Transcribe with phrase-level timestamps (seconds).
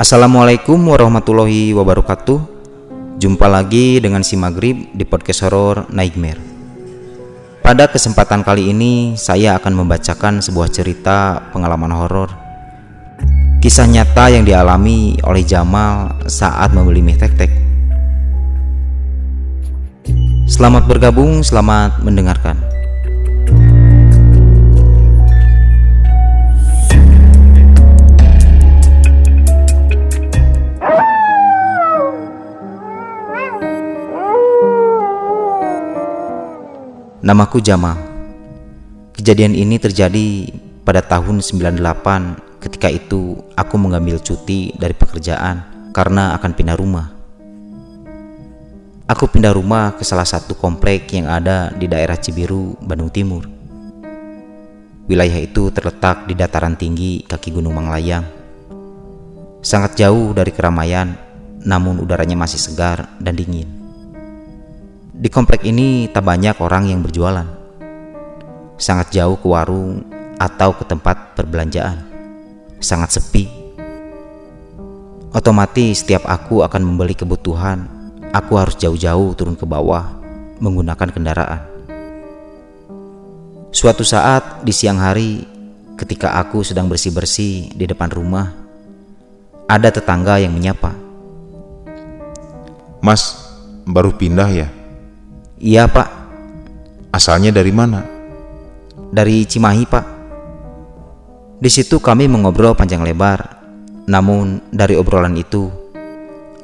[0.00, 2.38] Assalamualaikum warahmatullahi wabarakatuh.
[3.20, 6.40] Jumpa lagi dengan si Maghrib di podcast horor Nightmare.
[7.60, 12.32] Pada kesempatan kali ini saya akan membacakan sebuah cerita pengalaman horor.
[13.60, 17.60] Kisah nyata yang dialami oleh Jamal saat membeli mie tek-tek
[20.50, 22.58] Selamat bergabung, selamat mendengarkan
[37.30, 37.94] Namaku Jamal.
[39.14, 40.50] Kejadian ini terjadi
[40.82, 41.78] pada tahun 98
[42.58, 45.62] ketika itu aku mengambil cuti dari pekerjaan
[45.94, 47.06] karena akan pindah rumah.
[49.06, 53.46] Aku pindah rumah ke salah satu komplek yang ada di daerah Cibiru, Bandung Timur.
[55.06, 58.26] Wilayah itu terletak di dataran tinggi kaki Gunung Manglayang.
[59.62, 61.14] Sangat jauh dari keramaian,
[61.62, 63.79] namun udaranya masih segar dan dingin.
[65.10, 67.46] Di komplek ini tak banyak orang yang berjualan.
[68.78, 70.06] Sangat jauh ke warung
[70.38, 71.98] atau ke tempat perbelanjaan.
[72.78, 73.50] Sangat sepi.
[75.34, 77.86] Otomatis setiap aku akan membeli kebutuhan,
[78.30, 80.06] aku harus jauh-jauh turun ke bawah
[80.62, 81.62] menggunakan kendaraan.
[83.70, 85.46] Suatu saat di siang hari,
[85.94, 88.50] ketika aku sedang bersih-bersih di depan rumah,
[89.70, 90.90] ada tetangga yang menyapa.
[92.98, 93.38] Mas,
[93.86, 94.79] baru pindah ya?
[95.60, 96.08] Iya pak,
[97.12, 98.00] Asalnya dari mana?
[99.10, 100.06] dari Cimahi pak.
[101.60, 103.60] Di situ kami mengobrol panjang lebar,
[104.08, 105.68] namun dari obrolan itu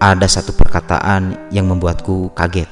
[0.00, 2.70] ada satu perkataan yang membuatku kaget.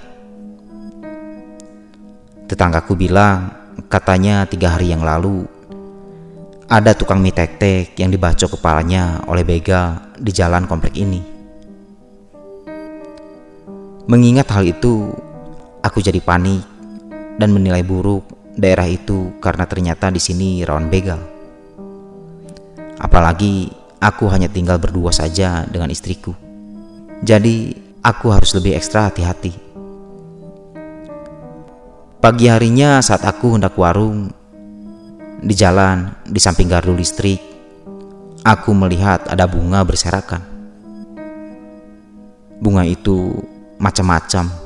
[2.48, 3.52] Tetanggaku bilang,
[3.92, 5.44] katanya tiga hari yang lalu
[6.64, 11.20] ada tukang mie tek-tek yang dibacok kepalanya oleh begal di jalan komplek ini.
[14.08, 15.12] Mengingat hal itu,
[15.84, 16.64] Aku jadi panik
[17.36, 18.24] dan menilai buruk
[18.56, 21.20] daerah itu karena ternyata di sini rawan begal.
[22.96, 23.68] Apalagi
[24.00, 26.32] aku hanya tinggal berdua saja dengan istriku.
[27.20, 29.52] Jadi aku harus lebih ekstra hati-hati.
[32.24, 34.32] Pagi harinya saat aku hendak warung
[35.44, 37.36] di jalan di samping gardu listrik,
[38.40, 40.40] aku melihat ada bunga berserakan.
[42.56, 43.44] Bunga itu
[43.76, 44.63] macam-macam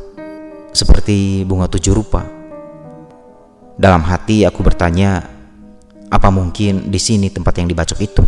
[0.73, 2.25] seperti bunga tujuh rupa.
[3.79, 5.23] Dalam hati aku bertanya,
[6.11, 8.23] apa mungkin di sini tempat yang dibacok itu?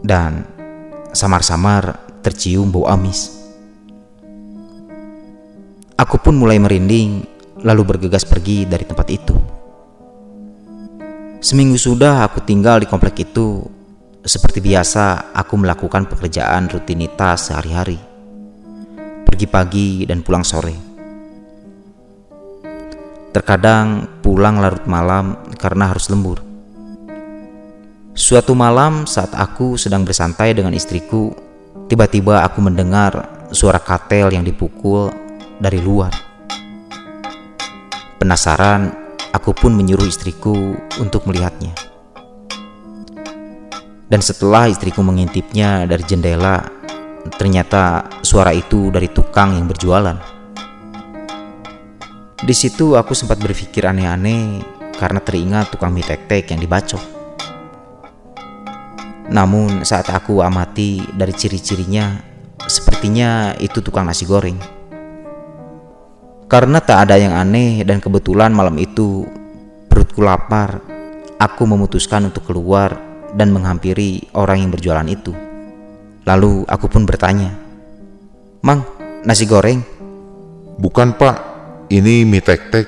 [0.00, 0.46] Dan
[1.12, 3.36] samar-samar tercium bau amis.
[5.98, 7.26] Aku pun mulai merinding,
[7.66, 9.36] lalu bergegas pergi dari tempat itu.
[11.38, 13.60] Seminggu sudah aku tinggal di komplek itu.
[14.24, 17.98] Seperti biasa, aku melakukan pekerjaan rutinitas sehari-hari.
[19.26, 20.87] Pergi pagi dan pulang sore.
[23.38, 26.42] Terkadang pulang larut malam karena harus lembur.
[28.10, 31.30] Suatu malam saat aku sedang bersantai dengan istriku,
[31.86, 35.14] tiba-tiba aku mendengar suara katel yang dipukul
[35.62, 36.10] dari luar.
[38.18, 38.90] Penasaran,
[39.30, 41.78] aku pun menyuruh istriku untuk melihatnya.
[44.10, 46.58] Dan setelah istriku mengintipnya dari jendela,
[47.38, 50.37] ternyata suara itu dari tukang yang berjualan.
[52.38, 54.62] Di situ aku sempat berpikir aneh-aneh
[54.94, 57.02] karena teringat tukang mie tek-tek yang dibacok.
[59.26, 62.14] Namun saat aku amati dari ciri-cirinya,
[62.62, 64.54] sepertinya itu tukang nasi goreng.
[66.46, 69.26] Karena tak ada yang aneh dan kebetulan malam itu
[69.90, 70.78] perutku lapar,
[71.42, 72.94] aku memutuskan untuk keluar
[73.34, 75.34] dan menghampiri orang yang berjualan itu.
[76.22, 77.50] Lalu aku pun bertanya,
[78.62, 78.86] "Mang,
[79.26, 79.82] nasi goreng?"
[80.78, 81.57] Bukan pak,
[81.88, 82.84] ini mie tek-tek.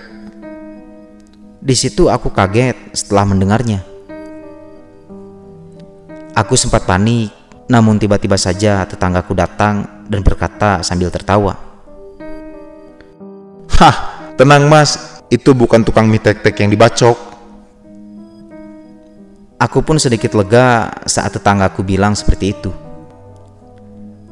[1.60, 3.80] Di situ aku kaget setelah mendengarnya.
[6.36, 7.32] Aku sempat panik,
[7.68, 11.56] namun tiba-tiba saja tetanggaku datang dan berkata sambil tertawa.
[13.80, 13.96] Hah,
[14.36, 17.16] tenang mas, itu bukan tukang mie tek-tek yang dibacok.
[19.60, 22.72] Aku pun sedikit lega saat tetanggaku bilang seperti itu.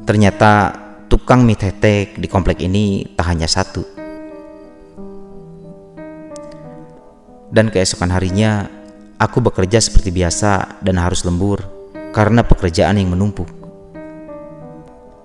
[0.05, 0.73] Ternyata
[1.09, 3.98] tukang mie tek-tek di komplek ini tak hanya satu.
[7.49, 8.69] Dan keesokan harinya,
[9.17, 11.65] aku bekerja seperti biasa dan harus lembur
[12.13, 13.49] karena pekerjaan yang menumpuk.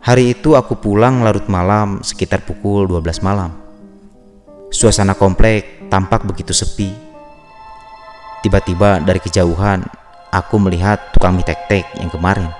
[0.04, 3.52] Hari itu aku pulang larut malam sekitar pukul 12 malam.
[4.68, 6.92] Suasana komplek tampak begitu sepi.
[8.44, 9.80] Tiba-tiba dari kejauhan,
[10.28, 12.52] aku melihat tukang mie tek-tek yang kemarin.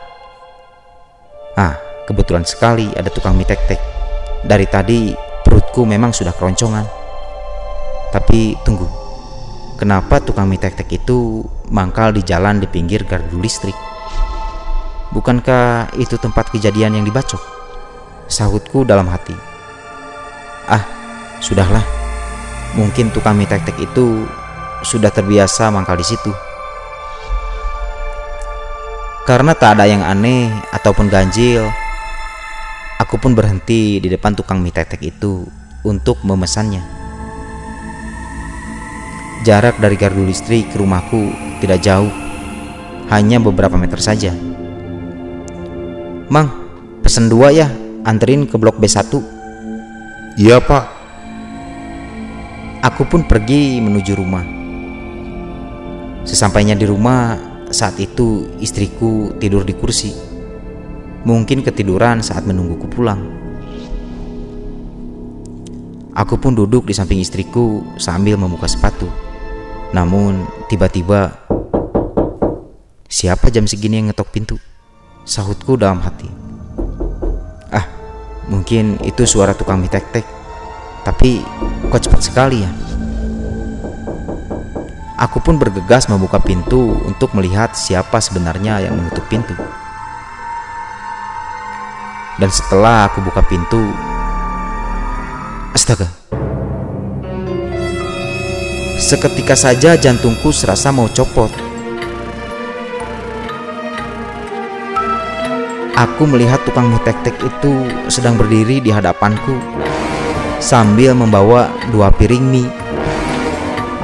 [1.53, 1.77] Ah,
[2.09, 3.77] kebetulan sekali ada tukang mie tek-tek.
[4.41, 5.13] Dari tadi
[5.45, 6.89] perutku memang sudah keroncongan.
[8.09, 9.04] Tapi tunggu,
[9.75, 13.77] kenapa tukang mie tek-tek itu mangkal di jalan di pinggir gardu listrik?
[15.15, 17.39] Bukankah itu tempat kejadian yang dibacok?
[18.27, 19.37] Sahutku dalam hati.
[20.67, 20.83] Ah,
[21.39, 21.85] sudahlah.
[22.75, 24.27] Mungkin tukang mie tek-tek itu
[24.83, 26.33] sudah terbiasa mangkal di situ.
[29.25, 31.65] Karena tak ada yang aneh ataupun ganjil,
[33.01, 35.49] aku pun berhenti di depan tukang mie tetek itu
[35.81, 37.04] untuk memesannya.
[39.45, 41.29] Jarak dari gardu listrik ke rumahku
[41.61, 42.09] tidak jauh,
[43.13, 44.33] hanya beberapa meter saja.
[46.33, 46.49] Mang,
[47.05, 47.69] pesen dua ya,
[48.09, 49.05] anterin ke blok B1.
[50.41, 50.85] Iya pak.
[52.89, 54.45] Aku pun pergi menuju rumah.
[56.25, 57.37] Sesampainya di rumah,
[57.69, 60.17] saat itu istriku tidur di kursi.
[61.29, 63.21] Mungkin ketiduran saat menungguku pulang.
[66.17, 69.34] Aku pun duduk di samping istriku sambil membuka sepatu.
[69.95, 71.45] Namun tiba-tiba
[73.15, 74.57] Siapa jam segini yang ngetok pintu?
[75.23, 76.27] Sahutku dalam hati.
[77.71, 77.87] Ah,
[78.51, 80.27] mungkin itu suara tukang mie tek-tek.
[81.07, 81.39] Tapi
[81.95, 82.71] kok cepat sekali ya?
[85.15, 89.55] Aku pun bergegas membuka pintu untuk melihat siapa sebenarnya yang menutup pintu.
[92.43, 93.79] Dan setelah aku buka pintu,
[95.71, 96.24] astaga.
[99.05, 101.53] Seketika saja jantungku serasa mau copot.
[105.93, 109.61] Aku melihat tukang mie tek-tek itu sedang berdiri di hadapanku
[110.57, 112.73] sambil membawa dua piring mie.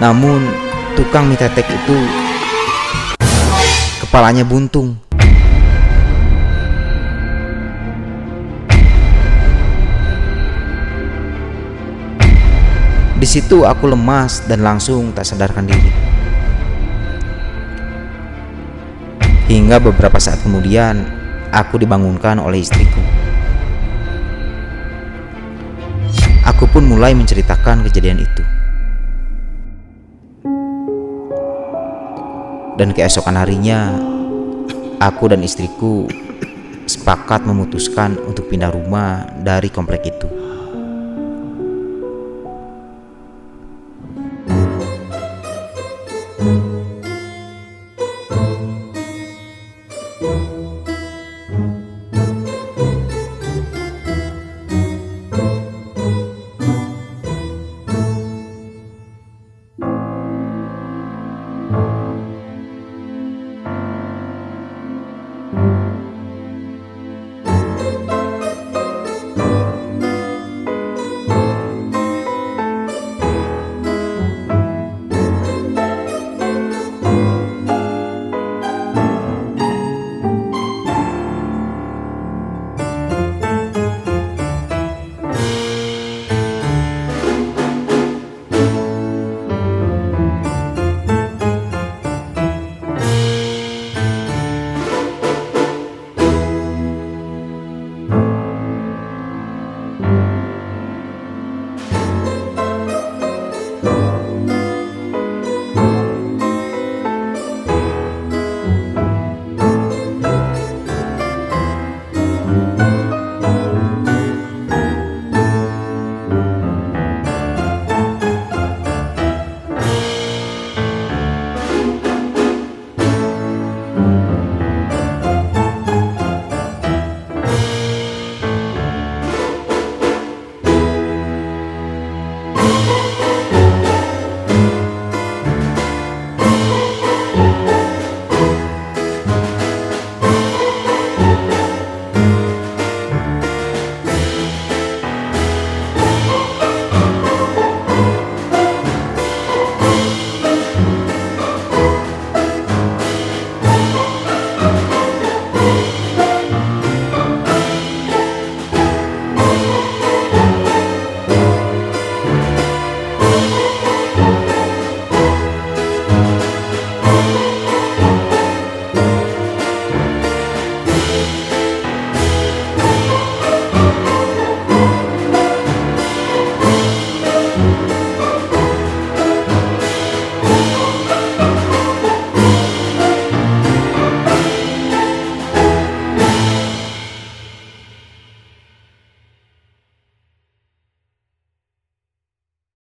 [0.04, 0.44] Namun
[1.00, 1.96] tukang mie tetek itu
[4.04, 5.00] kepalanya buntung.
[13.20, 15.92] Di situ aku lemas dan langsung tak sadarkan diri.
[19.44, 21.04] Hingga beberapa saat kemudian,
[21.52, 22.96] aku dibangunkan oleh istriku.
[26.48, 28.42] Aku pun mulai menceritakan kejadian itu.
[32.80, 34.00] Dan keesokan harinya,
[34.96, 36.08] aku dan istriku
[36.88, 40.49] sepakat memutuskan untuk pindah rumah dari komplek itu.